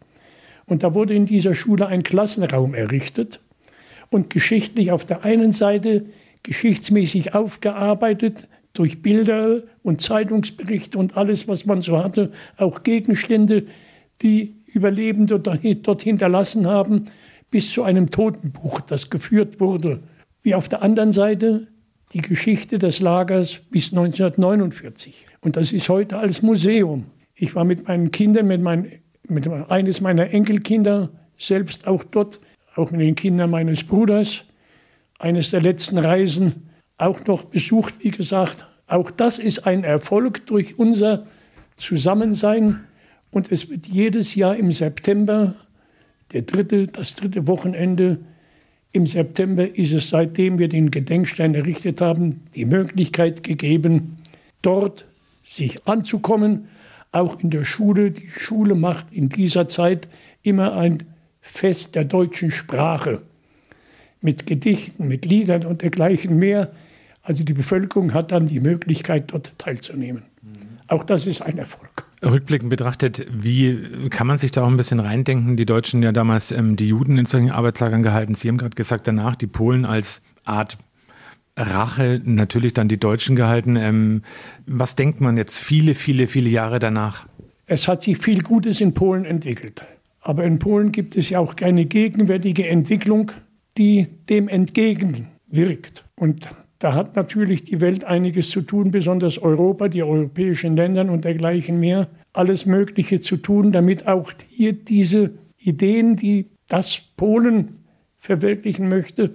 Und 0.66 0.82
da 0.82 0.96
wurde 0.96 1.14
in 1.14 1.28
dieser 1.28 1.54
Schule 1.54 1.86
ein 1.86 2.02
Klassenraum 2.02 2.74
errichtet 2.74 3.42
und 4.10 4.32
geschichtlich 4.32 4.92
auf 4.92 5.06
der 5.06 5.24
einen 5.24 5.52
Seite 5.52 6.08
geschichtsmäßig 6.42 7.36
aufgearbeitet 7.36 8.48
durch 8.74 9.04
Bilder 9.04 9.62
und 9.84 10.02
Zeitungsberichte 10.02 10.98
und 10.98 11.16
alles, 11.16 11.48
was 11.48 11.68
man 11.68 11.82
so 11.82 12.04
hatte, 12.04 12.32
auch 12.58 12.82
Gegenstände, 12.82 13.68
die 14.24 14.64
Überlebende 14.66 15.40
dort 15.40 16.02
hinterlassen 16.02 16.66
haben, 16.66 17.06
bis 17.52 17.72
zu 17.72 17.84
einem 17.84 18.10
Totenbuch, 18.10 18.82
das 18.82 19.12
geführt 19.12 19.60
wurde. 19.60 20.00
Wie 20.42 20.56
auf 20.56 20.70
der 20.70 20.82
anderen 20.82 21.12
Seite 21.12 21.68
die 22.14 22.22
Geschichte 22.22 22.78
des 22.78 23.00
Lagers 23.00 23.60
bis 23.72 23.92
1949. 23.92 25.26
Und 25.42 25.58
das 25.58 25.74
ist 25.74 25.90
heute 25.90 26.18
als 26.18 26.42
Museum. 26.42 27.06
Ich 27.36 27.56
war 27.56 27.66
mit 27.66 27.88
meinen 27.88 28.12
Kindern, 28.12 28.48
mit, 28.48 28.62
mein, 28.62 28.92
mit 29.28 29.48
eines 29.48 30.00
meiner 30.00 30.32
Enkelkinder 30.32 31.10
selbst 31.38 31.88
auch 31.88 32.04
dort, 32.04 32.40
auch 32.76 32.92
mit 32.92 33.02
den 33.02 33.16
Kindern 33.16 33.50
meines 33.50 33.84
Bruders, 33.84 34.44
eines 35.20 35.52
der 35.52 35.62
letzten 35.62 35.98
Reisen, 35.98 36.70
auch 36.98 37.26
noch 37.26 37.46
besucht, 37.46 37.96
wie 38.00 38.12
gesagt. 38.12 38.68
Auch 38.88 39.10
das 39.10 39.40
ist 39.40 39.66
ein 39.66 39.84
Erfolg 39.84 40.46
durch 40.46 40.78
unser 40.78 41.26
Zusammensein. 41.78 42.84
Und 43.32 43.52
es 43.52 43.70
wird 43.70 43.88
jedes 43.88 44.36
Jahr 44.36 44.56
im 44.56 44.72
September, 44.72 45.56
der 46.32 46.44
dritte, 46.44 46.88
das 46.88 47.16
dritte 47.16 47.48
Wochenende 47.48 48.20
im 48.94 49.08
September 49.08 49.76
ist 49.76 49.92
es, 49.92 50.10
seitdem 50.10 50.60
wir 50.60 50.70
den 50.70 50.92
Gedenkstein 50.92 51.56
errichtet 51.56 52.00
haben, 52.00 52.42
die 52.54 52.66
Möglichkeit 52.66 53.44
gegeben, 53.44 54.20
dort 54.62 55.06
sich 55.44 55.86
anzukommen, 55.88 56.70
auch 57.12 57.40
in 57.40 57.50
der 57.50 57.66
Schule. 57.66 58.12
Die 58.12 58.28
Schule 58.28 58.76
macht 58.76 59.12
in 59.12 59.30
dieser 59.30 59.68
Zeit 59.68 60.08
immer 60.44 60.76
ein 60.78 61.04
Fest 61.42 61.96
der 61.96 62.06
deutschen 62.06 62.52
Sprache 62.52 63.22
mit 64.22 64.46
Gedichten, 64.46 65.08
mit 65.08 65.26
Liedern 65.26 65.66
und 65.66 65.82
dergleichen 65.82 66.38
mehr. 66.38 66.72
Also 67.24 67.44
die 67.44 67.54
Bevölkerung 67.54 68.14
hat 68.14 68.32
dann 68.32 68.48
die 68.48 68.60
Möglichkeit, 68.60 69.26
dort 69.32 69.54
teilzunehmen. 69.58 70.24
Auch 70.88 71.04
das 71.04 71.26
ist 71.26 71.42
ein 71.42 71.58
Erfolg. 71.58 72.06
Rückblickend 72.24 72.70
betrachtet, 72.70 73.26
wie 73.30 74.10
kann 74.10 74.28
man 74.28 74.38
sich 74.38 74.52
da 74.52 74.64
auch 74.64 74.68
ein 74.68 74.78
bisschen 74.78 75.00
reindenken? 75.00 75.58
Die 75.58 75.66
Deutschen 75.66 76.02
ja 76.04 76.12
damals 76.12 76.52
ähm, 76.52 76.76
die 76.76 76.88
Juden 76.88 77.18
in 77.18 77.26
solchen 77.26 77.52
Arbeitslagern 77.52 78.04
gehalten. 78.04 78.36
Sie 78.36 78.48
haben 78.48 78.58
gerade 78.58 78.76
gesagt 78.76 79.08
danach, 79.08 79.36
die 79.36 79.48
Polen 79.48 79.86
als 79.86 80.22
Art 80.46 80.78
Rache 81.58 82.22
natürlich 82.24 82.74
dann 82.74 82.88
die 82.88 83.00
Deutschen 83.00 83.36
gehalten. 83.36 83.76
Ähm, 83.76 84.24
was 84.66 84.96
denkt 84.96 85.22
man 85.22 85.38
jetzt 85.38 85.60
viele, 85.60 85.96
viele, 85.96 86.28
viele 86.28 86.50
Jahre 86.50 86.80
danach? 86.80 87.28
Es 87.66 87.88
hat 87.88 88.04
sich 88.04 88.18
viel 88.18 88.42
Gutes 88.42 88.82
in 88.82 88.94
Polen 88.94 89.26
entwickelt. 89.26 89.86
Aber 90.22 90.46
in 90.46 90.60
Polen 90.60 90.92
gibt 90.92 91.16
es 91.16 91.30
ja 91.30 91.40
auch 91.40 91.56
keine 91.56 91.86
gegenwärtige 91.86 92.68
Entwicklung, 92.68 93.32
die 93.78 94.08
dem 94.30 94.48
entgegenwirkt. 94.48 96.06
Und 96.16 96.50
da 96.84 96.94
hat 96.94 97.16
natürlich 97.16 97.64
die 97.64 97.80
Welt 97.80 98.04
einiges 98.04 98.50
zu 98.50 98.60
tun, 98.60 98.92
besonders 98.92 99.38
Europa, 99.38 99.88
die 99.88 100.04
europäischen 100.04 100.76
Länder 100.76 101.10
und 101.10 101.24
dergleichen 101.24 101.80
mehr, 101.80 102.10
alles 102.34 102.66
Mögliche 102.66 103.22
zu 103.22 103.38
tun, 103.38 103.72
damit 103.72 104.06
auch 104.06 104.34
hier 104.50 104.74
diese 104.74 105.32
Ideen, 105.58 106.18
die 106.18 106.50
das 106.68 107.00
Polen 107.16 107.86
verwirklichen 108.18 108.90
möchte, 108.90 109.30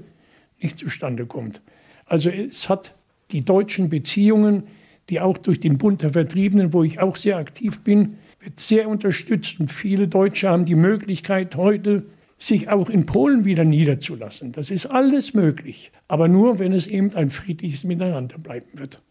nicht 0.60 0.76
zustande 0.76 1.24
kommt. 1.24 1.62
Also 2.04 2.28
es 2.28 2.68
hat 2.68 2.94
die 3.30 3.46
deutschen 3.46 3.88
Beziehungen, 3.88 4.64
die 5.08 5.18
auch 5.18 5.38
durch 5.38 5.58
den 5.58 5.78
Bund 5.78 6.02
der 6.02 6.10
Vertriebenen, 6.10 6.74
wo 6.74 6.84
ich 6.84 7.00
auch 7.00 7.16
sehr 7.16 7.38
aktiv 7.38 7.80
bin, 7.80 8.18
wird 8.40 8.60
sehr 8.60 8.90
unterstützt. 8.90 9.58
Und 9.58 9.72
viele 9.72 10.06
Deutsche 10.06 10.50
haben 10.50 10.66
die 10.66 10.74
Möglichkeit, 10.74 11.56
heute 11.56 12.04
sich 12.38 12.68
auch 12.68 12.88
in 12.88 13.04
Polen 13.04 13.44
wieder 13.44 13.64
niederzulassen. 13.64 14.52
Das 14.52 14.70
ist 14.70 14.86
alles 14.86 15.34
möglich. 15.34 15.90
Aber 16.06 16.28
nur, 16.28 16.58
wenn 16.58 16.72
es 16.72 16.86
eben 16.86 17.14
ein 17.14 17.28
friedliches 17.28 17.84
Miteinander 17.84 18.38
bleiben 18.38 18.68
wird. 18.74 19.02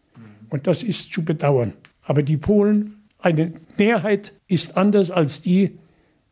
Und 0.48 0.66
das 0.66 0.82
ist 0.82 1.12
zu 1.12 1.24
bedauern. 1.24 1.74
Aber 2.02 2.22
die 2.22 2.38
Polen, 2.38 3.02
eine 3.18 3.52
Mehrheit 3.76 4.32
ist 4.46 4.76
anders 4.76 5.10
als 5.10 5.42
die, 5.42 5.78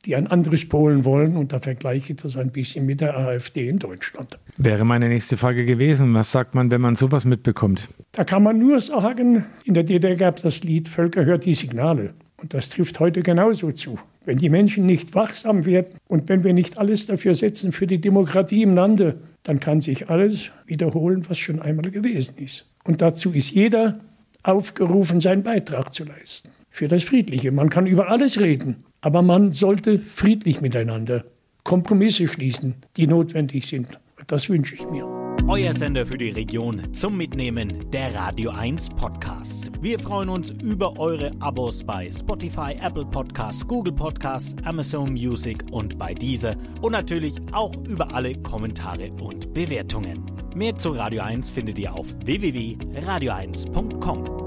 die 0.06 0.16
ein 0.16 0.26
anderes 0.26 0.66
Polen 0.66 1.04
wollen. 1.04 1.36
Und 1.36 1.52
da 1.52 1.60
vergleiche 1.60 2.14
ich 2.14 2.22
das 2.22 2.36
ein 2.36 2.50
bisschen 2.50 2.86
mit 2.86 3.02
der 3.02 3.16
AfD 3.18 3.68
in 3.68 3.78
Deutschland. 3.78 4.38
Wäre 4.56 4.86
meine 4.86 5.08
nächste 5.08 5.36
Frage 5.36 5.66
gewesen. 5.66 6.14
Was 6.14 6.32
sagt 6.32 6.54
man, 6.54 6.70
wenn 6.70 6.80
man 6.80 6.96
sowas 6.96 7.26
mitbekommt? 7.26 7.88
Da 8.12 8.24
kann 8.24 8.42
man 8.42 8.58
nur 8.58 8.80
sagen, 8.80 9.44
in 9.64 9.74
der 9.74 9.82
DDR 9.82 10.16
gab 10.16 10.38
es 10.38 10.42
das 10.42 10.64
Lied 10.64 10.88
Völker 10.88 11.26
hört 11.26 11.44
die 11.44 11.54
Signale. 11.54 12.14
Und 12.38 12.54
das 12.54 12.70
trifft 12.70 13.00
heute 13.00 13.22
genauso 13.22 13.70
zu. 13.72 13.98
Wenn 14.26 14.38
die 14.38 14.50
Menschen 14.50 14.86
nicht 14.86 15.14
wachsam 15.14 15.64
werden 15.64 15.94
und 16.08 16.28
wenn 16.28 16.42
wir 16.42 16.52
nicht 16.52 16.78
alles 16.78 17.06
dafür 17.06 17.36
setzen 17.36 17.70
für 17.70 17.86
die 17.86 18.00
Demokratie 18.00 18.62
im 18.62 18.74
Lande, 18.74 19.20
dann 19.44 19.60
kann 19.60 19.80
sich 19.80 20.10
alles 20.10 20.50
wiederholen, 20.66 21.24
was 21.28 21.38
schon 21.38 21.62
einmal 21.62 21.92
gewesen 21.92 22.36
ist. 22.38 22.68
Und 22.84 23.00
dazu 23.00 23.30
ist 23.30 23.52
jeder 23.52 24.00
aufgerufen, 24.42 25.20
seinen 25.20 25.44
Beitrag 25.44 25.94
zu 25.94 26.04
leisten. 26.04 26.50
Für 26.70 26.88
das 26.88 27.04
Friedliche. 27.04 27.52
Man 27.52 27.68
kann 27.68 27.86
über 27.86 28.10
alles 28.10 28.40
reden, 28.40 28.84
aber 29.00 29.22
man 29.22 29.52
sollte 29.52 30.00
friedlich 30.00 30.60
miteinander 30.60 31.24
Kompromisse 31.62 32.26
schließen, 32.26 32.74
die 32.96 33.06
notwendig 33.06 33.68
sind. 33.68 33.98
Das 34.26 34.48
wünsche 34.48 34.74
ich 34.74 34.90
mir. 34.90 35.25
Euer 35.48 35.74
Sender 35.74 36.04
für 36.04 36.18
die 36.18 36.30
Region 36.30 36.92
zum 36.92 37.16
Mitnehmen 37.16 37.88
der 37.92 38.12
Radio 38.16 38.50
1 38.50 38.90
Podcasts. 38.90 39.70
Wir 39.80 40.00
freuen 40.00 40.28
uns 40.28 40.50
über 40.50 40.98
eure 40.98 41.30
Abos 41.38 41.84
bei 41.84 42.10
Spotify, 42.10 42.76
Apple 42.82 43.06
Podcasts, 43.06 43.64
Google 43.64 43.92
Podcasts, 43.92 44.56
Amazon 44.64 45.12
Music 45.12 45.64
und 45.70 45.96
bei 45.98 46.14
dieser 46.14 46.56
und 46.82 46.90
natürlich 46.92 47.36
auch 47.52 47.72
über 47.84 48.12
alle 48.12 48.34
Kommentare 48.42 49.12
und 49.22 49.54
Bewertungen. 49.54 50.20
Mehr 50.56 50.76
zu 50.76 50.90
Radio 50.90 51.22
1 51.22 51.48
findet 51.48 51.78
ihr 51.78 51.94
auf 51.94 52.08
www.radio1.com. 52.24 54.45